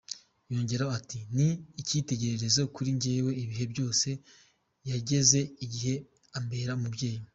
Yongeyeho 0.51 0.91
ati 0.99 1.19
“Ni 1.35 1.47
icyitegererezo 1.81 2.61
kuri 2.75 2.89
njyewe 2.97 3.31
ibihe 3.43 3.65
byose, 3.73 4.07
yageze 4.89 5.39
igihe 5.65 5.93
ambera 6.37 6.71
umubyeyi. 6.79 7.21